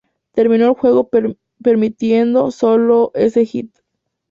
[0.33, 1.11] Terminó el juego
[1.61, 3.71] permitiendo sólo ese hit.